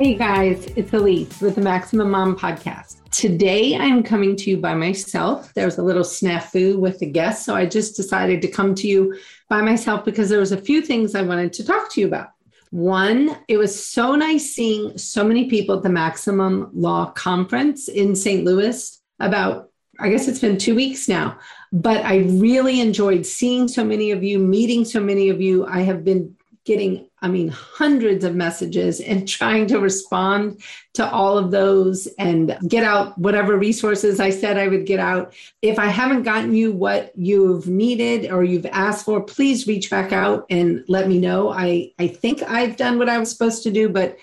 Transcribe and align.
Hey 0.00 0.14
guys, 0.14 0.64
it's 0.76 0.92
Elise 0.92 1.40
with 1.40 1.56
the 1.56 1.60
Maximum 1.60 2.12
Mom 2.12 2.36
podcast. 2.38 3.02
Today 3.10 3.74
I'm 3.74 4.04
coming 4.04 4.36
to 4.36 4.48
you 4.48 4.58
by 4.58 4.72
myself. 4.72 5.52
There 5.54 5.64
was 5.64 5.78
a 5.78 5.82
little 5.82 6.04
snafu 6.04 6.78
with 6.78 7.00
the 7.00 7.06
guest, 7.06 7.44
so 7.44 7.56
I 7.56 7.66
just 7.66 7.96
decided 7.96 8.40
to 8.42 8.48
come 8.48 8.76
to 8.76 8.86
you 8.86 9.18
by 9.48 9.60
myself 9.60 10.04
because 10.04 10.28
there 10.28 10.38
was 10.38 10.52
a 10.52 10.60
few 10.60 10.82
things 10.82 11.16
I 11.16 11.22
wanted 11.22 11.52
to 11.54 11.66
talk 11.66 11.90
to 11.90 12.00
you 12.00 12.06
about. 12.06 12.28
One, 12.70 13.38
it 13.48 13.56
was 13.56 13.84
so 13.84 14.14
nice 14.14 14.54
seeing 14.54 14.96
so 14.96 15.24
many 15.24 15.50
people 15.50 15.76
at 15.76 15.82
the 15.82 15.88
Maximum 15.88 16.70
Law 16.72 17.06
Conference 17.06 17.88
in 17.88 18.14
St. 18.14 18.44
Louis 18.44 19.02
about 19.18 19.70
I 19.98 20.10
guess 20.10 20.28
it's 20.28 20.38
been 20.38 20.58
2 20.58 20.76
weeks 20.76 21.08
now, 21.08 21.40
but 21.72 22.04
I 22.04 22.18
really 22.18 22.80
enjoyed 22.80 23.26
seeing 23.26 23.66
so 23.66 23.82
many 23.82 24.12
of 24.12 24.22
you, 24.22 24.38
meeting 24.38 24.84
so 24.84 25.00
many 25.00 25.28
of 25.28 25.40
you. 25.40 25.66
I 25.66 25.80
have 25.80 26.04
been 26.04 26.36
getting, 26.68 27.08
I 27.22 27.28
mean, 27.28 27.48
hundreds 27.48 28.24
of 28.24 28.36
messages 28.36 29.00
and 29.00 29.26
trying 29.38 29.66
to 29.68 29.80
respond 29.80 30.62
to 30.94 31.10
all 31.10 31.38
of 31.38 31.50
those 31.50 32.06
and 32.18 32.58
get 32.68 32.84
out 32.84 33.16
whatever 33.16 33.56
resources 33.56 34.20
I 34.20 34.28
said 34.28 34.58
I 34.58 34.68
would 34.68 34.84
get 34.84 35.00
out. 35.00 35.32
If 35.62 35.78
I 35.78 35.86
haven't 35.86 36.24
gotten 36.24 36.54
you 36.54 36.70
what 36.70 37.12
you've 37.16 37.66
needed 37.68 38.30
or 38.30 38.44
you've 38.44 38.66
asked 38.66 39.06
for, 39.06 39.22
please 39.22 39.66
reach 39.66 39.90
back 39.90 40.12
out 40.12 40.44
and 40.50 40.84
let 40.88 41.08
me 41.08 41.18
know. 41.18 41.48
I, 41.48 41.92
I 41.98 42.06
think 42.06 42.42
I've 42.42 42.76
done 42.76 42.98
what 42.98 43.08
I 43.08 43.18
was 43.18 43.30
supposed 43.30 43.62
to 43.62 43.70
do, 43.70 43.88
but 43.88 44.18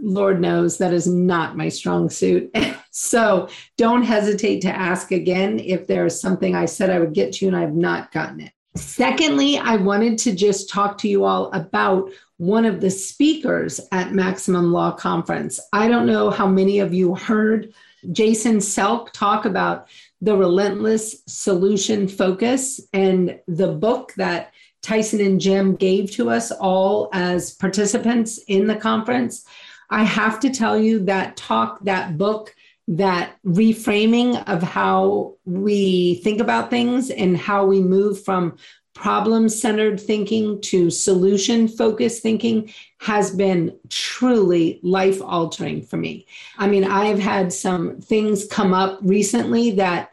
Lord 0.00 0.40
knows 0.40 0.78
that 0.78 0.94
is 0.94 1.06
not 1.06 1.58
my 1.58 1.68
strong 1.68 2.08
suit. 2.08 2.56
so 2.90 3.48
don't 3.76 4.02
hesitate 4.02 4.62
to 4.62 4.74
ask 4.74 5.12
again 5.12 5.58
if 5.58 5.86
there's 5.86 6.18
something 6.18 6.54
I 6.56 6.64
said 6.64 6.88
I 6.88 7.00
would 7.00 7.12
get 7.12 7.34
to 7.34 7.48
and 7.48 7.56
I've 7.56 7.74
not 7.74 8.12
gotten 8.12 8.40
it. 8.40 8.52
Secondly, 8.74 9.58
I 9.58 9.76
wanted 9.76 10.18
to 10.18 10.34
just 10.34 10.70
talk 10.70 10.96
to 10.98 11.08
you 11.08 11.24
all 11.24 11.50
about 11.52 12.10
one 12.38 12.64
of 12.64 12.80
the 12.80 12.90
speakers 12.90 13.80
at 13.92 14.14
Maximum 14.14 14.72
Law 14.72 14.92
Conference. 14.92 15.60
I 15.72 15.88
don't 15.88 16.06
know 16.06 16.30
how 16.30 16.46
many 16.46 16.78
of 16.80 16.94
you 16.94 17.14
heard 17.14 17.72
Jason 18.10 18.56
Selk 18.56 19.12
talk 19.12 19.44
about 19.44 19.88
the 20.20 20.36
relentless 20.36 21.22
solution 21.26 22.08
focus 22.08 22.80
and 22.92 23.38
the 23.46 23.72
book 23.72 24.12
that 24.16 24.52
Tyson 24.80 25.20
and 25.20 25.40
Jim 25.40 25.76
gave 25.76 26.10
to 26.12 26.30
us 26.30 26.50
all 26.50 27.08
as 27.12 27.54
participants 27.54 28.38
in 28.48 28.66
the 28.66 28.76
conference. 28.76 29.44
I 29.90 30.02
have 30.02 30.40
to 30.40 30.50
tell 30.50 30.78
you 30.78 30.98
that 31.04 31.36
talk, 31.36 31.78
that 31.84 32.18
book, 32.18 32.54
that 32.88 33.36
reframing 33.46 34.42
of 34.48 34.62
how 34.62 35.34
we 35.44 36.16
think 36.16 36.40
about 36.40 36.70
things 36.70 37.10
and 37.10 37.36
how 37.36 37.64
we 37.64 37.80
move 37.80 38.22
from 38.22 38.56
problem 38.94 39.48
centered 39.48 39.98
thinking 39.98 40.60
to 40.60 40.90
solution 40.90 41.66
focused 41.66 42.22
thinking 42.22 42.72
has 43.00 43.34
been 43.34 43.74
truly 43.88 44.78
life 44.82 45.20
altering 45.22 45.82
for 45.82 45.96
me. 45.96 46.26
I 46.58 46.68
mean, 46.68 46.84
I've 46.84 47.18
had 47.18 47.52
some 47.52 48.00
things 48.00 48.46
come 48.46 48.74
up 48.74 48.98
recently 49.02 49.72
that 49.72 50.12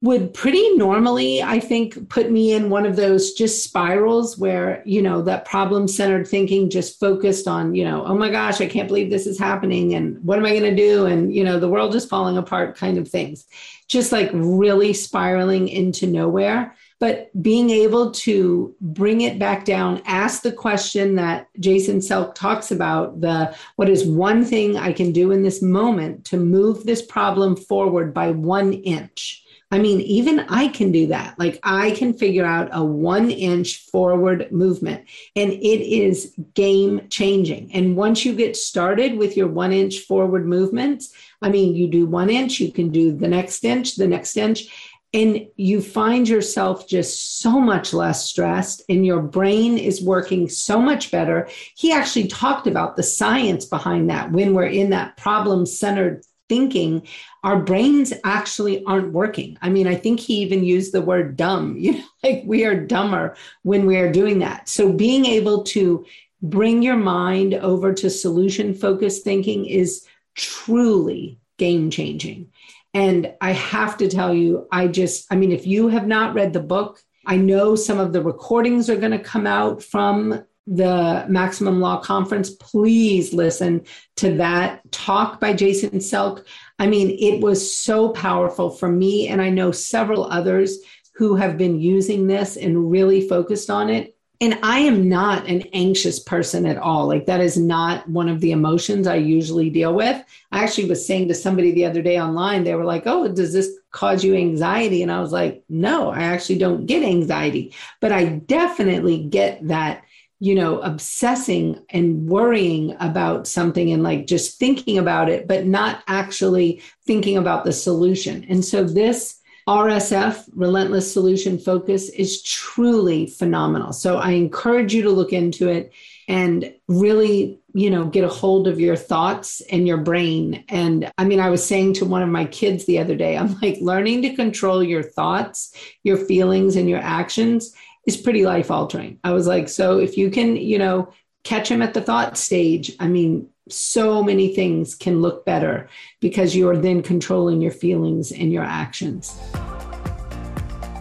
would 0.00 0.32
pretty 0.32 0.76
normally, 0.76 1.42
I 1.42 1.58
think, 1.58 2.08
put 2.08 2.30
me 2.30 2.52
in 2.52 2.70
one 2.70 2.86
of 2.86 2.94
those 2.94 3.32
just 3.32 3.64
spirals 3.64 4.38
where, 4.38 4.80
you 4.84 5.02
know, 5.02 5.22
that 5.22 5.44
problem 5.44 5.88
centered 5.88 6.28
thinking 6.28 6.70
just 6.70 7.00
focused 7.00 7.48
on, 7.48 7.74
you 7.74 7.84
know, 7.84 8.04
oh 8.04 8.16
my 8.16 8.30
gosh, 8.30 8.60
I 8.60 8.68
can't 8.68 8.86
believe 8.86 9.10
this 9.10 9.26
is 9.26 9.40
happening. 9.40 9.94
And 9.94 10.22
what 10.24 10.38
am 10.38 10.44
I 10.44 10.50
going 10.50 10.70
to 10.70 10.76
do? 10.76 11.06
And, 11.06 11.34
you 11.34 11.42
know, 11.42 11.58
the 11.58 11.68
world 11.68 11.96
is 11.96 12.04
falling 12.04 12.36
apart 12.36 12.76
kind 12.76 12.96
of 12.96 13.08
things, 13.08 13.46
just 13.88 14.12
like 14.12 14.30
really 14.32 14.92
spiraling 14.92 15.66
into 15.66 16.06
nowhere. 16.06 16.76
But 17.00 17.30
being 17.42 17.70
able 17.70 18.12
to 18.12 18.74
bring 18.80 19.22
it 19.22 19.38
back 19.38 19.64
down, 19.64 20.02
ask 20.04 20.42
the 20.42 20.52
question 20.52 21.16
that 21.16 21.48
Jason 21.58 21.98
Selk 21.98 22.36
talks 22.36 22.70
about 22.70 23.20
the 23.20 23.54
what 23.74 23.88
is 23.88 24.04
one 24.04 24.44
thing 24.44 24.76
I 24.76 24.92
can 24.92 25.10
do 25.10 25.32
in 25.32 25.42
this 25.42 25.60
moment 25.60 26.24
to 26.26 26.36
move 26.36 26.84
this 26.84 27.02
problem 27.02 27.56
forward 27.56 28.14
by 28.14 28.30
one 28.30 28.72
inch? 28.72 29.44
I 29.70 29.78
mean, 29.78 30.00
even 30.00 30.40
I 30.48 30.68
can 30.68 30.92
do 30.92 31.08
that. 31.08 31.38
Like 31.38 31.58
I 31.62 31.90
can 31.90 32.14
figure 32.14 32.46
out 32.46 32.70
a 32.72 32.82
one 32.82 33.30
inch 33.30 33.84
forward 33.90 34.50
movement 34.50 35.06
and 35.36 35.52
it 35.52 35.80
is 35.82 36.34
game 36.54 37.02
changing. 37.10 37.70
And 37.74 37.94
once 37.94 38.24
you 38.24 38.34
get 38.34 38.56
started 38.56 39.18
with 39.18 39.36
your 39.36 39.48
one 39.48 39.72
inch 39.72 40.00
forward 40.00 40.46
movements, 40.46 41.12
I 41.42 41.50
mean, 41.50 41.74
you 41.74 41.86
do 41.88 42.06
one 42.06 42.30
inch, 42.30 42.60
you 42.60 42.72
can 42.72 42.88
do 42.88 43.12
the 43.12 43.28
next 43.28 43.62
inch, 43.64 43.96
the 43.96 44.08
next 44.08 44.38
inch, 44.38 44.96
and 45.12 45.46
you 45.56 45.80
find 45.82 46.28
yourself 46.28 46.88
just 46.88 47.40
so 47.40 47.60
much 47.60 47.92
less 47.92 48.24
stressed 48.24 48.82
and 48.88 49.04
your 49.04 49.22
brain 49.22 49.78
is 49.78 50.02
working 50.02 50.48
so 50.48 50.80
much 50.80 51.10
better. 51.10 51.48
He 51.76 51.92
actually 51.92 52.28
talked 52.28 52.66
about 52.66 52.96
the 52.96 53.02
science 53.02 53.64
behind 53.64 54.08
that 54.10 54.32
when 54.32 54.54
we're 54.54 54.66
in 54.66 54.90
that 54.90 55.16
problem 55.16 55.66
centered 55.66 56.24
thinking, 56.48 57.06
our 57.44 57.60
brains 57.60 58.12
actually 58.24 58.84
aren't 58.84 59.12
working. 59.12 59.56
I 59.62 59.68
mean, 59.68 59.86
I 59.86 59.94
think 59.94 60.20
he 60.20 60.36
even 60.38 60.64
used 60.64 60.92
the 60.92 61.02
word 61.02 61.36
dumb, 61.36 61.76
you 61.78 61.92
know, 61.92 62.04
like 62.22 62.42
we 62.44 62.64
are 62.64 62.74
dumber 62.74 63.36
when 63.62 63.86
we 63.86 63.96
are 63.96 64.12
doing 64.12 64.40
that. 64.40 64.68
So 64.68 64.92
being 64.92 65.26
able 65.26 65.62
to 65.64 66.04
bring 66.42 66.82
your 66.82 66.96
mind 66.96 67.54
over 67.54 67.92
to 67.92 68.10
solution 68.10 68.74
focused 68.74 69.24
thinking 69.24 69.66
is 69.66 70.06
truly 70.34 71.38
game 71.56 71.90
changing. 71.90 72.50
And 72.94 73.34
I 73.40 73.52
have 73.52 73.98
to 73.98 74.08
tell 74.08 74.32
you, 74.32 74.66
I 74.72 74.88
just, 74.88 75.26
I 75.30 75.36
mean, 75.36 75.52
if 75.52 75.66
you 75.66 75.88
have 75.88 76.06
not 76.06 76.34
read 76.34 76.52
the 76.52 76.60
book, 76.60 77.02
I 77.26 77.36
know 77.36 77.74
some 77.74 77.98
of 77.98 78.12
the 78.12 78.22
recordings 78.22 78.88
are 78.88 78.96
going 78.96 79.12
to 79.12 79.18
come 79.18 79.46
out 79.46 79.82
from 79.82 80.42
the 80.70 81.24
Maximum 81.28 81.80
Law 81.80 81.98
Conference, 82.00 82.50
please 82.50 83.32
listen 83.32 83.84
to 84.16 84.36
that 84.36 84.90
talk 84.92 85.40
by 85.40 85.54
Jason 85.54 85.98
Selk. 85.98 86.44
I 86.78 86.86
mean, 86.86 87.16
it 87.18 87.40
was 87.40 87.76
so 87.76 88.10
powerful 88.10 88.70
for 88.70 88.88
me, 88.88 89.28
and 89.28 89.40
I 89.40 89.48
know 89.48 89.72
several 89.72 90.24
others 90.24 90.78
who 91.14 91.36
have 91.36 91.56
been 91.56 91.80
using 91.80 92.26
this 92.26 92.56
and 92.56 92.90
really 92.90 93.26
focused 93.26 93.70
on 93.70 93.88
it. 93.88 94.14
And 94.40 94.56
I 94.62 94.80
am 94.80 95.08
not 95.08 95.48
an 95.48 95.62
anxious 95.72 96.20
person 96.20 96.64
at 96.64 96.78
all. 96.78 97.08
Like, 97.08 97.26
that 97.26 97.40
is 97.40 97.56
not 97.56 98.08
one 98.08 98.28
of 98.28 98.40
the 98.40 98.52
emotions 98.52 99.08
I 99.08 99.16
usually 99.16 99.68
deal 99.68 99.94
with. 99.94 100.22
I 100.52 100.62
actually 100.62 100.88
was 100.88 101.04
saying 101.04 101.26
to 101.28 101.34
somebody 101.34 101.72
the 101.72 101.86
other 101.86 102.02
day 102.02 102.20
online, 102.20 102.62
they 102.62 102.76
were 102.76 102.84
like, 102.84 103.02
Oh, 103.06 103.26
does 103.26 103.52
this 103.52 103.68
cause 103.90 104.22
you 104.22 104.36
anxiety? 104.36 105.02
And 105.02 105.10
I 105.10 105.20
was 105.20 105.32
like, 105.32 105.64
No, 105.68 106.10
I 106.10 106.20
actually 106.20 106.58
don't 106.58 106.86
get 106.86 107.02
anxiety, 107.02 107.74
but 108.00 108.12
I 108.12 108.26
definitely 108.26 109.24
get 109.24 109.66
that 109.66 110.04
you 110.40 110.54
know, 110.54 110.80
obsessing 110.80 111.84
and 111.90 112.26
worrying 112.28 112.94
about 113.00 113.46
something 113.48 113.90
and 113.90 114.02
like 114.02 114.26
just 114.26 114.58
thinking 114.58 114.98
about 114.98 115.28
it, 115.28 115.48
but 115.48 115.66
not 115.66 116.02
actually 116.06 116.80
thinking 117.06 117.36
about 117.36 117.64
the 117.64 117.72
solution. 117.72 118.44
And 118.48 118.64
so 118.64 118.84
this 118.84 119.40
RSF, 119.68 120.48
Relentless 120.54 121.12
Solution 121.12 121.58
Focus, 121.58 122.08
is 122.08 122.42
truly 122.42 123.26
phenomenal. 123.26 123.92
So 123.92 124.16
I 124.16 124.30
encourage 124.30 124.94
you 124.94 125.02
to 125.02 125.10
look 125.10 125.32
into 125.32 125.68
it 125.68 125.92
and 126.26 126.72
really, 126.86 127.60
you 127.74 127.90
know, 127.90 128.06
get 128.06 128.24
a 128.24 128.28
hold 128.28 128.68
of 128.68 128.80
your 128.80 128.96
thoughts 128.96 129.60
and 129.72 129.86
your 129.86 129.98
brain. 129.98 130.64
And 130.68 131.10
I 131.18 131.24
mean, 131.24 131.40
I 131.40 131.50
was 131.50 131.64
saying 131.64 131.94
to 131.94 132.04
one 132.04 132.22
of 132.22 132.28
my 132.28 132.44
kids 132.44 132.86
the 132.86 132.98
other 132.98 133.16
day, 133.16 133.36
I'm 133.36 133.58
like, 133.60 133.78
learning 133.80 134.22
to 134.22 134.34
control 134.34 134.82
your 134.82 135.02
thoughts, 135.02 135.74
your 136.02 136.16
feelings, 136.16 136.76
and 136.76 136.88
your 136.88 137.00
actions 137.00 137.74
is 138.08 138.16
pretty 138.16 138.46
life 138.46 138.70
altering. 138.70 139.20
I 139.22 139.32
was 139.32 139.46
like, 139.46 139.68
so 139.68 139.98
if 139.98 140.16
you 140.16 140.30
can, 140.30 140.56
you 140.56 140.78
know, 140.78 141.12
catch 141.44 141.70
him 141.70 141.82
at 141.82 141.92
the 141.92 142.00
thought 142.00 142.38
stage, 142.38 142.96
I 142.98 143.06
mean, 143.06 143.50
so 143.68 144.22
many 144.22 144.54
things 144.54 144.94
can 144.94 145.20
look 145.20 145.44
better 145.44 145.90
because 146.18 146.56
you 146.56 146.70
are 146.70 146.76
then 146.76 147.02
controlling 147.02 147.60
your 147.60 147.70
feelings 147.70 148.32
and 148.32 148.50
your 148.50 148.64
actions. 148.64 149.38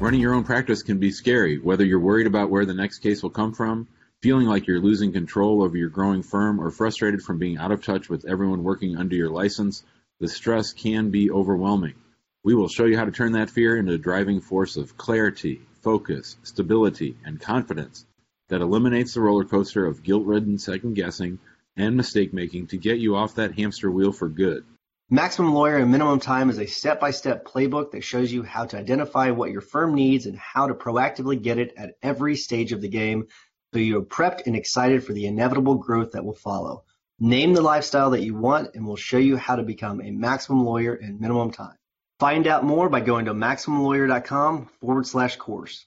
Running 0.01 0.19
your 0.19 0.33
own 0.33 0.43
practice 0.43 0.83
can 0.83 0.99
be 0.99 1.11
scary, 1.11 1.59
whether 1.59 1.85
you're 1.85 2.01
worried 2.01 2.27
about 2.27 2.49
where 2.49 2.65
the 2.65 2.73
next 2.73 2.99
case 2.99 3.23
will 3.23 3.29
come 3.29 3.53
from, 3.53 3.87
feeling 4.21 4.45
like 4.45 4.67
you're 4.67 4.81
losing 4.81 5.13
control 5.13 5.63
over 5.63 5.77
your 5.77 5.89
growing 5.89 6.21
firm, 6.21 6.59
or 6.59 6.69
frustrated 6.71 7.21
from 7.21 7.39
being 7.39 7.57
out 7.57 7.71
of 7.71 7.81
touch 7.81 8.09
with 8.09 8.25
everyone 8.25 8.63
working 8.63 8.97
under 8.97 9.15
your 9.15 9.29
license. 9.29 9.83
The 10.19 10.27
stress 10.27 10.73
can 10.73 11.09
be 11.09 11.31
overwhelming. 11.31 11.93
We 12.43 12.53
will 12.53 12.67
show 12.67 12.85
you 12.85 12.97
how 12.97 13.05
to 13.05 13.11
turn 13.11 13.31
that 13.31 13.49
fear 13.49 13.77
into 13.77 13.93
a 13.93 13.97
driving 13.97 14.41
force 14.41 14.75
of 14.75 14.97
clarity, 14.97 15.61
focus, 15.87 16.35
stability, 16.43 17.15
and 17.23 17.39
confidence 17.39 18.05
that 18.49 18.59
eliminates 18.59 19.13
the 19.13 19.21
roller 19.21 19.45
coaster 19.45 19.85
of 19.85 20.03
guilt 20.03 20.25
ridden 20.25 20.57
second 20.57 20.95
guessing 20.95 21.39
and 21.77 21.95
mistake 21.95 22.33
making 22.33 22.67
to 22.67 22.75
get 22.75 22.99
you 22.99 23.15
off 23.15 23.35
that 23.35 23.57
hamster 23.57 23.89
wheel 23.89 24.11
for 24.11 24.27
good. 24.27 24.65
Maximum 25.09 25.53
Lawyer 25.53 25.77
in 25.77 25.89
Minimum 25.89 26.19
Time 26.19 26.49
is 26.49 26.59
a 26.59 26.65
step 26.65 26.99
by 26.99 27.11
step 27.11 27.45
playbook 27.45 27.91
that 27.91 28.03
shows 28.03 28.33
you 28.33 28.43
how 28.43 28.65
to 28.65 28.77
identify 28.77 29.31
what 29.31 29.49
your 29.49 29.61
firm 29.61 29.95
needs 29.95 30.25
and 30.25 30.37
how 30.37 30.67
to 30.67 30.73
proactively 30.73 31.41
get 31.41 31.57
it 31.57 31.73
at 31.77 31.95
every 32.03 32.35
stage 32.35 32.73
of 32.73 32.81
the 32.81 32.89
game 32.89 33.27
so 33.73 33.79
you're 33.79 34.01
prepped 34.01 34.45
and 34.45 34.57
excited 34.57 35.05
for 35.05 35.13
the 35.13 35.25
inevitable 35.25 35.75
growth 35.75 36.11
that 36.11 36.25
will 36.25 36.35
follow. 36.35 36.83
Name 37.21 37.53
the 37.53 37.61
lifestyle 37.61 38.09
that 38.09 38.23
you 38.23 38.35
want 38.35 38.75
and 38.75 38.85
we'll 38.85 38.97
show 38.97 39.19
you 39.19 39.37
how 39.37 39.55
to 39.55 39.63
become 39.63 40.01
a 40.01 40.11
maximum 40.11 40.65
lawyer 40.65 40.95
in 40.95 41.21
minimum 41.21 41.51
time. 41.51 41.77
Find 42.19 42.47
out 42.47 42.63
more 42.63 42.89
by 42.89 43.01
going 43.01 43.25
to 43.25 43.33
MaximumLawyer.com 43.33 44.69
forward 44.81 45.05
slash 45.05 45.35
course. 45.35 45.83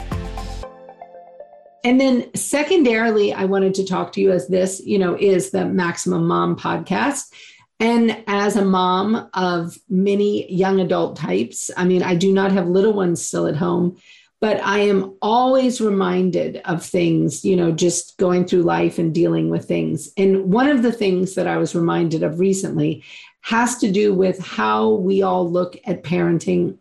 And 1.82 2.00
then 2.00 2.32
secondarily, 2.34 3.32
I 3.32 3.46
wanted 3.46 3.74
to 3.74 3.84
talk 3.84 4.12
to 4.12 4.20
you 4.20 4.30
as 4.30 4.46
this, 4.46 4.80
you 4.84 4.98
know, 4.98 5.16
is 5.18 5.50
the 5.50 5.64
Maximum 5.64 6.26
Mom 6.28 6.54
podcast. 6.54 7.32
And 7.80 8.22
as 8.28 8.54
a 8.54 8.64
mom 8.64 9.28
of 9.34 9.76
many 9.88 10.52
young 10.52 10.78
adult 10.78 11.16
types, 11.16 11.70
I 11.76 11.84
mean, 11.84 12.02
I 12.02 12.14
do 12.14 12.32
not 12.32 12.52
have 12.52 12.68
little 12.68 12.92
ones 12.92 13.24
still 13.24 13.46
at 13.46 13.56
home, 13.56 13.96
but 14.40 14.62
I 14.62 14.80
am 14.80 15.16
always 15.22 15.80
reminded 15.80 16.58
of 16.64 16.84
things, 16.84 17.44
you 17.44 17.56
know, 17.56 17.72
just 17.72 18.18
going 18.18 18.44
through 18.44 18.62
life 18.62 18.98
and 18.98 19.14
dealing 19.14 19.50
with 19.50 19.66
things. 19.66 20.12
And 20.16 20.52
one 20.52 20.68
of 20.68 20.82
the 20.82 20.92
things 20.92 21.34
that 21.34 21.48
I 21.48 21.56
was 21.56 21.74
reminded 21.74 22.22
of 22.22 22.38
recently 22.38 23.02
has 23.42 23.78
to 23.78 23.90
do 23.90 24.14
with 24.14 24.38
how 24.38 24.90
we 24.90 25.22
all 25.22 25.50
look 25.50 25.76
at 25.84 26.02
parenting 26.02 26.78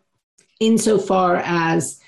insofar 0.60 1.36
as 1.36 2.00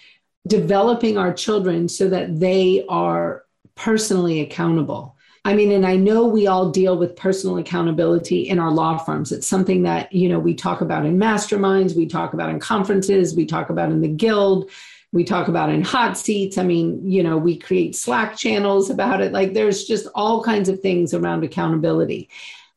developing 0.46 1.16
our 1.16 1.32
children 1.32 1.88
so 1.88 2.08
that 2.08 2.38
they 2.38 2.84
are 2.88 3.44
personally 3.74 4.40
accountable. 4.40 5.16
I 5.44 5.54
mean, 5.54 5.72
and 5.72 5.84
I 5.84 5.96
know 5.96 6.26
we 6.26 6.46
all 6.46 6.70
deal 6.70 6.96
with 6.96 7.16
personal 7.16 7.58
accountability 7.58 8.48
in 8.48 8.60
our 8.60 8.70
law 8.70 8.98
firms. 8.98 9.32
It's 9.32 9.46
something 9.46 9.82
that, 9.82 10.12
you 10.12 10.28
know, 10.28 10.38
we 10.38 10.54
talk 10.54 10.82
about 10.82 11.04
in 11.04 11.18
masterminds, 11.18 11.96
we 11.96 12.06
talk 12.06 12.32
about 12.32 12.50
in 12.50 12.60
conferences, 12.60 13.34
we 13.34 13.46
talk 13.46 13.70
about 13.70 13.90
in 13.90 14.00
the 14.00 14.08
guild, 14.08 14.70
we 15.10 15.24
talk 15.24 15.48
about 15.48 15.68
in 15.68 15.82
hot 15.82 16.16
seats. 16.16 16.58
I 16.58 16.62
mean, 16.62 17.10
you 17.10 17.24
know, 17.24 17.36
we 17.36 17.58
create 17.58 17.96
Slack 17.96 18.36
channels 18.36 18.88
about 18.88 19.20
it. 19.20 19.32
Like 19.32 19.52
there's 19.52 19.84
just 19.84 20.06
all 20.14 20.44
kinds 20.44 20.68
of 20.68 20.80
things 20.80 21.12
around 21.12 21.42
accountability. 21.42 22.28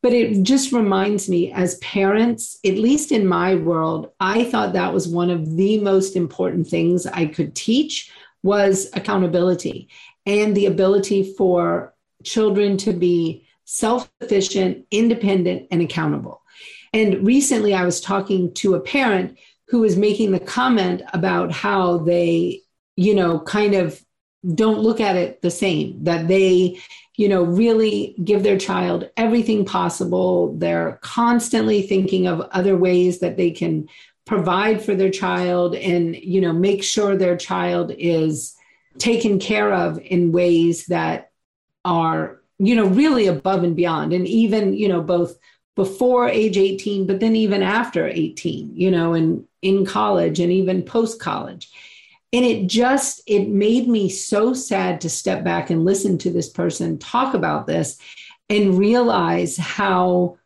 But 0.06 0.14
it 0.14 0.44
just 0.44 0.70
reminds 0.70 1.28
me 1.28 1.50
as 1.50 1.78
parents, 1.78 2.60
at 2.64 2.74
least 2.74 3.10
in 3.10 3.26
my 3.26 3.56
world, 3.56 4.12
I 4.20 4.44
thought 4.44 4.72
that 4.74 4.94
was 4.94 5.08
one 5.08 5.30
of 5.30 5.56
the 5.56 5.80
most 5.80 6.14
important 6.14 6.68
things 6.68 7.08
I 7.08 7.26
could 7.26 7.56
teach 7.56 8.12
was 8.44 8.88
accountability 8.92 9.88
and 10.24 10.56
the 10.56 10.66
ability 10.66 11.34
for 11.36 11.92
children 12.22 12.76
to 12.76 12.92
be 12.92 13.48
self-sufficient, 13.64 14.86
independent 14.92 15.66
and 15.72 15.82
accountable. 15.82 16.40
And 16.92 17.26
recently 17.26 17.74
I 17.74 17.84
was 17.84 18.00
talking 18.00 18.54
to 18.54 18.76
a 18.76 18.80
parent 18.80 19.36
who 19.66 19.80
was 19.80 19.96
making 19.96 20.30
the 20.30 20.38
comment 20.38 21.02
about 21.14 21.50
how 21.50 21.98
they, 21.98 22.60
you 22.94 23.12
know, 23.12 23.40
kind 23.40 23.74
of 23.74 24.00
don't 24.54 24.80
look 24.80 25.00
at 25.00 25.16
it 25.16 25.42
the 25.42 25.50
same 25.50 26.04
that 26.04 26.28
they 26.28 26.78
you 27.16 27.28
know, 27.28 27.42
really 27.42 28.14
give 28.22 28.42
their 28.42 28.58
child 28.58 29.10
everything 29.16 29.64
possible. 29.64 30.54
They're 30.56 30.98
constantly 31.02 31.82
thinking 31.82 32.26
of 32.26 32.40
other 32.52 32.76
ways 32.76 33.20
that 33.20 33.36
they 33.38 33.50
can 33.50 33.88
provide 34.26 34.82
for 34.82 34.94
their 34.94 35.10
child 35.10 35.74
and, 35.74 36.14
you 36.14 36.40
know, 36.40 36.52
make 36.52 36.84
sure 36.84 37.16
their 37.16 37.36
child 37.36 37.92
is 37.96 38.54
taken 38.98 39.38
care 39.38 39.72
of 39.72 39.98
in 39.98 40.32
ways 40.32 40.86
that 40.86 41.30
are, 41.84 42.40
you 42.58 42.74
know, 42.74 42.86
really 42.86 43.26
above 43.28 43.64
and 43.64 43.76
beyond. 43.76 44.12
And 44.12 44.26
even, 44.26 44.74
you 44.74 44.88
know, 44.88 45.00
both 45.00 45.38
before 45.74 46.28
age 46.28 46.58
18, 46.58 47.06
but 47.06 47.20
then 47.20 47.36
even 47.36 47.62
after 47.62 48.06
18, 48.06 48.76
you 48.76 48.90
know, 48.90 49.14
and 49.14 49.46
in 49.62 49.86
college 49.86 50.38
and 50.38 50.52
even 50.52 50.82
post 50.82 51.18
college 51.18 51.70
and 52.32 52.44
it 52.44 52.66
just 52.66 53.22
it 53.26 53.48
made 53.48 53.88
me 53.88 54.08
so 54.08 54.52
sad 54.52 55.00
to 55.00 55.08
step 55.08 55.44
back 55.44 55.70
and 55.70 55.84
listen 55.84 56.18
to 56.18 56.30
this 56.30 56.48
person 56.48 56.98
talk 56.98 57.34
about 57.34 57.66
this 57.66 57.98
and 58.48 58.78
realize 58.78 59.56
how 59.56 60.38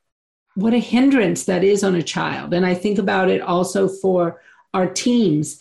what 0.54 0.74
a 0.74 0.78
hindrance 0.78 1.44
that 1.44 1.64
is 1.64 1.84
on 1.84 1.94
a 1.94 2.02
child. 2.02 2.54
And 2.54 2.66
i 2.66 2.74
think 2.74 2.98
about 2.98 3.30
it 3.30 3.40
also 3.40 3.88
for 3.88 4.40
our 4.74 4.86
teams. 4.86 5.58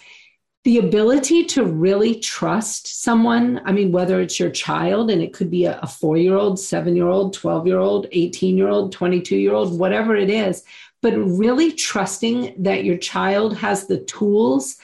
The 0.65 0.77
ability 0.77 1.45
to 1.45 1.63
really 1.63 2.19
trust 2.19 3.01
someone 3.01 3.61
i 3.65 3.71
mean 3.71 3.91
whether 3.91 4.19
it's 4.19 4.39
your 4.39 4.51
child 4.51 5.09
and 5.09 5.21
it 5.21 5.33
could 5.33 5.49
be 5.49 5.65
a, 5.65 5.79
a 5.79 5.87
4 5.87 6.17
year 6.17 6.35
old 6.35 6.59
7 6.59 6.95
year 6.95 7.07
old 7.07 7.33
12 7.33 7.65
year 7.65 7.79
old 7.79 8.07
18 8.11 8.57
year 8.57 8.67
old 8.67 8.91
22 8.91 9.37
year 9.37 9.53
old 9.53 9.79
whatever 9.79 10.15
it 10.15 10.29
is 10.29 10.63
but 11.01 11.13
really 11.15 11.71
trusting 11.71 12.53
that 12.61 12.83
your 12.83 12.97
child 12.97 13.57
has 13.57 13.87
the 13.87 14.01
tools 14.01 14.77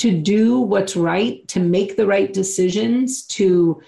to 0.00 0.10
do 0.18 0.58
what's 0.58 0.96
right, 0.96 1.46
to 1.48 1.60
make 1.60 1.96
the 1.96 2.06
right 2.06 2.32
decisions, 2.32 3.26
to 3.26 3.82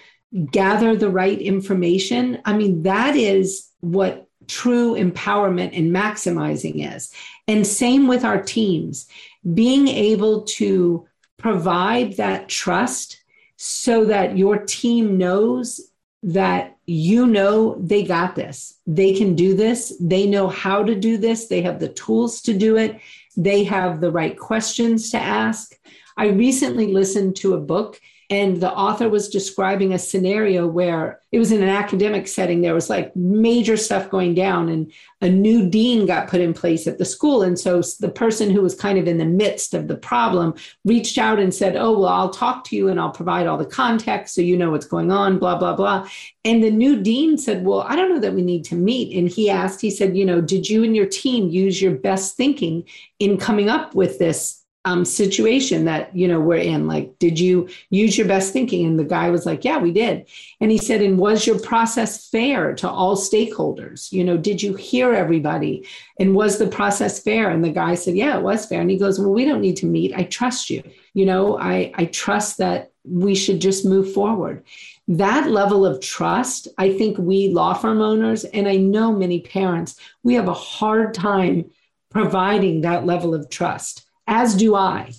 gather 0.51 0.95
the 0.95 1.09
right 1.09 1.39
information. 1.39 2.39
I 2.45 2.55
mean, 2.55 2.83
that 2.83 3.15
is 3.15 3.69
what 3.79 4.27
true 4.47 4.93
empowerment 4.93 5.75
and 5.75 5.91
maximizing 5.91 6.95
is. 6.95 7.11
And 7.47 7.65
same 7.65 8.05
with 8.07 8.23
our 8.23 8.39
teams, 8.39 9.07
being 9.55 9.87
able 9.87 10.43
to 10.43 11.07
provide 11.37 12.17
that 12.17 12.47
trust 12.47 13.19
so 13.57 14.05
that 14.05 14.37
your 14.37 14.57
team 14.57 15.17
knows 15.17 15.81
that 16.21 16.77
you 16.85 17.25
know 17.25 17.75
they 17.79 18.03
got 18.03 18.35
this. 18.35 18.75
They 18.85 19.13
can 19.13 19.35
do 19.35 19.55
this. 19.55 19.97
They 19.99 20.27
know 20.27 20.47
how 20.47 20.83
to 20.83 20.93
do 20.93 21.17
this. 21.17 21.47
They 21.47 21.63
have 21.63 21.79
the 21.79 21.89
tools 21.89 22.43
to 22.43 22.53
do 22.53 22.77
it. 22.77 22.99
They 23.35 23.63
have 23.63 23.99
the 23.99 24.11
right 24.11 24.37
questions 24.37 25.09
to 25.11 25.17
ask. 25.17 25.75
I 26.17 26.27
recently 26.27 26.87
listened 26.87 27.35
to 27.37 27.53
a 27.53 27.59
book 27.59 27.99
and 28.29 28.61
the 28.61 28.73
author 28.73 29.09
was 29.09 29.29
describing 29.29 29.93
a 29.93 29.99
scenario 29.99 30.65
where 30.65 31.19
it 31.31 31.39
was 31.39 31.51
in 31.51 31.61
an 31.61 31.69
academic 31.69 32.27
setting 32.27 32.61
there 32.61 32.73
was 32.73 32.89
like 32.89 33.15
major 33.15 33.77
stuff 33.77 34.09
going 34.09 34.33
down 34.33 34.69
and 34.69 34.91
a 35.21 35.29
new 35.29 35.69
dean 35.69 36.05
got 36.05 36.29
put 36.29 36.41
in 36.41 36.53
place 36.53 36.87
at 36.87 36.97
the 36.97 37.05
school. 37.05 37.43
And 37.43 37.59
so 37.59 37.81
the 37.99 38.09
person 38.09 38.49
who 38.49 38.61
was 38.61 38.73
kind 38.73 38.97
of 38.97 39.07
in 39.07 39.17
the 39.17 39.25
midst 39.25 39.73
of 39.73 39.87
the 39.87 39.95
problem 39.97 40.55
reached 40.83 41.17
out 41.17 41.37
and 41.37 41.53
said 41.53 41.75
oh 41.75 41.99
well 41.99 42.09
i'll 42.09 42.29
talk 42.29 42.63
to 42.65 42.75
you 42.75 42.87
and 42.87 42.99
i'll 42.99 43.11
provide 43.11 43.45
all 43.45 43.57
the 43.57 43.65
context 43.65 44.33
so 44.33 44.41
you 44.41 44.57
know 44.57 44.71
what's 44.71 44.87
going 44.87 45.11
on 45.11 45.37
blah 45.37 45.57
blah 45.57 45.75
blah. 45.75 46.07
And 46.45 46.63
the 46.63 46.71
new 46.71 47.01
dean 47.01 47.37
said 47.37 47.63
well 47.63 47.81
i 47.81 47.95
don't 47.95 48.09
know 48.09 48.19
that 48.19 48.33
we 48.33 48.41
need 48.41 48.63
to 48.65 48.75
meet. 48.75 49.15
And 49.15 49.29
he 49.29 49.49
asked 49.49 49.81
he 49.81 49.91
said 49.91 50.17
you 50.17 50.25
know 50.25 50.41
did 50.41 50.67
you 50.69 50.83
and 50.83 50.95
your 50.95 51.07
team 51.07 51.49
use 51.49 51.81
your 51.81 51.93
best 51.93 52.35
thinking 52.35 52.85
in 53.19 53.37
coming 53.37 53.69
up 53.69 53.93
with 53.93 54.17
this 54.17 54.62
um, 54.85 55.05
situation 55.05 55.85
that 55.85 56.15
you 56.15 56.27
know 56.27 56.41
we're 56.41 56.57
in 56.57 56.87
like 56.87 57.17
did 57.17 57.39
you 57.39 57.69
use 57.89 58.17
your 58.17 58.27
best 58.27 58.51
thinking? 58.51 58.85
And 58.85 58.99
the 58.99 59.05
guy 59.05 59.29
was 59.29 59.45
like 59.45 59.63
yeah 59.63 59.77
we 59.77 59.91
did. 59.91 60.27
And 60.59 60.71
he 60.71 60.77
said 60.77 61.01
and 61.01 61.17
was 61.17 61.47
your 61.47 61.59
process 61.59 62.27
fair 62.27 62.73
to 62.75 62.89
all 62.89 63.15
stakeholders? 63.15 64.11
You 64.11 64.23
know 64.23 64.37
did 64.37 64.61
you 64.61 64.73
hear 64.75 65.13
everybody? 65.13 65.87
And 66.19 66.35
was 66.35 66.57
the 66.57 66.67
process 66.67 67.21
fair? 67.21 67.49
And 67.49 67.63
the 67.63 67.69
guy 67.69 67.95
said 67.95 68.15
yeah 68.15 68.37
it 68.37 68.43
was 68.43 68.65
fair. 68.65 68.81
And 68.81 68.91
he 68.91 68.97
goes 68.97 69.19
well 69.19 69.31
we 69.31 69.45
don't 69.45 69.61
need 69.61 69.77
to 69.77 69.85
meet. 69.85 70.13
I 70.15 70.23
trust 70.23 70.69
you. 70.69 70.83
You 71.13 71.25
know 71.25 71.57
i 71.57 71.91
i 71.95 72.05
trust 72.05 72.57
that 72.57 72.91
we 73.05 73.35
should 73.35 73.61
just 73.61 73.85
move 73.85 74.13
forward. 74.13 74.63
That 75.07 75.49
level 75.49 75.85
of 75.85 76.01
trust 76.01 76.67
i 76.77 76.91
think 76.91 77.17
we 77.17 77.49
law 77.49 77.73
firm 77.73 78.01
owners 78.01 78.45
and 78.45 78.69
i 78.69 78.77
know 78.77 79.11
many 79.11 79.41
parents 79.41 79.97
we 80.23 80.33
have 80.35 80.47
a 80.47 80.53
hard 80.53 81.13
time 81.13 81.69
providing 82.09 82.81
that 82.81 83.05
level 83.05 83.33
of 83.33 83.49
trust 83.49 84.05
as 84.27 84.55
do 84.55 84.75
I. 84.75 85.13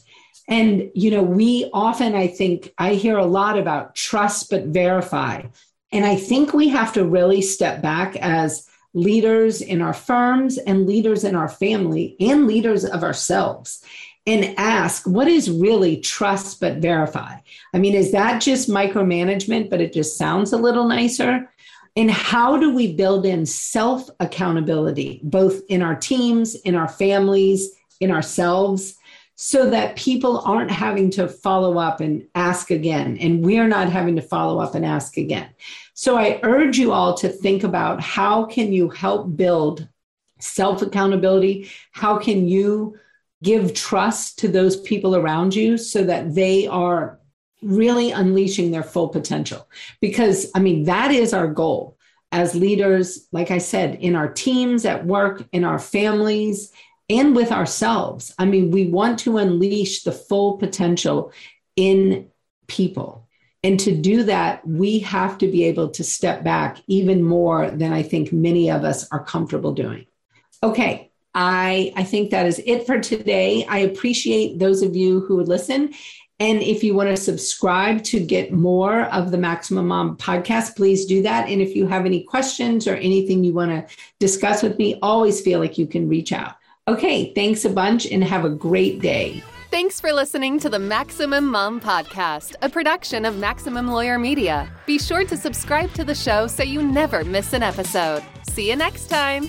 And, 0.48 0.90
you 0.94 1.10
know, 1.10 1.22
we 1.22 1.70
often, 1.72 2.14
I 2.14 2.26
think, 2.26 2.72
I 2.76 2.94
hear 2.94 3.16
a 3.16 3.26
lot 3.26 3.58
about 3.58 3.94
trust 3.94 4.50
but 4.50 4.66
verify. 4.66 5.42
And 5.90 6.04
I 6.04 6.16
think 6.16 6.52
we 6.52 6.68
have 6.68 6.92
to 6.94 7.04
really 7.04 7.40
step 7.40 7.80
back 7.80 8.16
as 8.16 8.68
leaders 8.92 9.60
in 9.60 9.80
our 9.80 9.94
firms 9.94 10.58
and 10.58 10.86
leaders 10.86 11.24
in 11.24 11.34
our 11.34 11.48
family 11.48 12.16
and 12.20 12.46
leaders 12.46 12.84
of 12.84 13.02
ourselves 13.02 13.84
and 14.26 14.54
ask 14.56 15.06
what 15.06 15.28
is 15.28 15.50
really 15.50 15.98
trust 15.98 16.60
but 16.60 16.78
verify? 16.78 17.36
I 17.74 17.78
mean, 17.78 17.94
is 17.94 18.12
that 18.12 18.40
just 18.40 18.70
micromanagement, 18.70 19.68
but 19.68 19.80
it 19.80 19.92
just 19.92 20.16
sounds 20.16 20.52
a 20.52 20.56
little 20.56 20.88
nicer? 20.88 21.50
And 21.96 22.10
how 22.10 22.56
do 22.56 22.74
we 22.74 22.94
build 22.94 23.24
in 23.26 23.46
self 23.46 24.08
accountability, 24.20 25.20
both 25.22 25.60
in 25.68 25.82
our 25.82 25.94
teams, 25.94 26.54
in 26.54 26.74
our 26.74 26.88
families, 26.88 27.70
in 28.04 28.10
ourselves 28.10 28.96
so 29.36 29.68
that 29.70 29.96
people 29.96 30.38
aren't 30.44 30.70
having 30.70 31.10
to 31.10 31.26
follow 31.26 31.78
up 31.78 32.00
and 32.00 32.24
ask 32.36 32.70
again, 32.70 33.18
and 33.18 33.44
we're 33.44 33.66
not 33.66 33.88
having 33.88 34.14
to 34.14 34.22
follow 34.22 34.60
up 34.60 34.76
and 34.76 34.84
ask 34.84 35.16
again. 35.16 35.48
So 35.94 36.16
I 36.16 36.38
urge 36.44 36.78
you 36.78 36.92
all 36.92 37.14
to 37.14 37.28
think 37.28 37.64
about 37.64 38.00
how 38.00 38.44
can 38.44 38.72
you 38.72 38.88
help 38.90 39.36
build 39.36 39.88
self 40.38 40.82
accountability? 40.82 41.68
How 41.90 42.18
can 42.18 42.46
you 42.46 42.96
give 43.42 43.74
trust 43.74 44.38
to 44.38 44.48
those 44.48 44.80
people 44.80 45.16
around 45.16 45.54
you 45.54 45.78
so 45.78 46.04
that 46.04 46.34
they 46.34 46.68
are 46.68 47.18
really 47.60 48.12
unleashing 48.12 48.70
their 48.70 48.84
full 48.84 49.08
potential? 49.08 49.68
Because, 50.00 50.48
I 50.54 50.60
mean, 50.60 50.84
that 50.84 51.10
is 51.10 51.34
our 51.34 51.48
goal 51.48 51.98
as 52.30 52.54
leaders, 52.54 53.28
like 53.32 53.50
I 53.50 53.58
said, 53.58 53.96
in 53.96 54.16
our 54.16 54.28
teams, 54.28 54.84
at 54.84 55.06
work, 55.06 55.44
in 55.52 55.64
our 55.64 55.78
families, 55.78 56.72
and 57.08 57.36
with 57.36 57.52
ourselves. 57.52 58.34
I 58.38 58.46
mean, 58.46 58.70
we 58.70 58.86
want 58.86 59.18
to 59.20 59.38
unleash 59.38 60.02
the 60.02 60.12
full 60.12 60.56
potential 60.58 61.32
in 61.76 62.28
people. 62.66 63.28
And 63.62 63.80
to 63.80 63.94
do 63.94 64.24
that, 64.24 64.66
we 64.66 64.98
have 65.00 65.38
to 65.38 65.46
be 65.46 65.64
able 65.64 65.88
to 65.90 66.04
step 66.04 66.44
back 66.44 66.78
even 66.86 67.22
more 67.22 67.70
than 67.70 67.92
I 67.92 68.02
think 68.02 68.32
many 68.32 68.70
of 68.70 68.84
us 68.84 69.10
are 69.10 69.24
comfortable 69.24 69.72
doing. 69.72 70.06
Okay, 70.62 71.10
I, 71.34 71.92
I 71.96 72.04
think 72.04 72.30
that 72.30 72.46
is 72.46 72.60
it 72.64 72.86
for 72.86 73.00
today. 73.00 73.64
I 73.66 73.78
appreciate 73.78 74.58
those 74.58 74.82
of 74.82 74.94
you 74.94 75.20
who 75.20 75.36
would 75.36 75.48
listen. 75.48 75.94
And 76.40 76.62
if 76.62 76.82
you 76.82 76.94
want 76.94 77.10
to 77.10 77.16
subscribe 77.16 78.02
to 78.04 78.20
get 78.20 78.52
more 78.52 79.02
of 79.04 79.30
the 79.30 79.38
Maximum 79.38 79.88
Mom 79.88 80.16
podcast, 80.16 80.76
please 80.76 81.06
do 81.06 81.22
that. 81.22 81.48
And 81.48 81.62
if 81.62 81.76
you 81.76 81.86
have 81.86 82.06
any 82.06 82.22
questions 82.24 82.86
or 82.86 82.96
anything 82.96 83.44
you 83.44 83.54
want 83.54 83.70
to 83.70 83.96
discuss 84.18 84.62
with 84.62 84.78
me, 84.78 84.98
always 85.00 85.40
feel 85.40 85.60
like 85.60 85.78
you 85.78 85.86
can 85.86 86.08
reach 86.08 86.32
out. 86.32 86.56
Okay, 86.86 87.32
thanks 87.32 87.64
a 87.64 87.70
bunch 87.70 88.04
and 88.04 88.22
have 88.22 88.44
a 88.44 88.50
great 88.50 89.00
day. 89.00 89.42
Thanks 89.70 90.00
for 90.00 90.12
listening 90.12 90.58
to 90.60 90.68
the 90.68 90.78
Maximum 90.78 91.46
Mom 91.50 91.80
Podcast, 91.80 92.56
a 92.60 92.68
production 92.68 93.24
of 93.24 93.38
Maximum 93.38 93.88
Lawyer 93.88 94.18
Media. 94.18 94.70
Be 94.84 94.98
sure 94.98 95.24
to 95.24 95.36
subscribe 95.36 95.92
to 95.94 96.04
the 96.04 96.14
show 96.14 96.46
so 96.46 96.62
you 96.62 96.82
never 96.82 97.24
miss 97.24 97.54
an 97.54 97.62
episode. 97.62 98.22
See 98.50 98.68
you 98.68 98.76
next 98.76 99.08
time. 99.08 99.48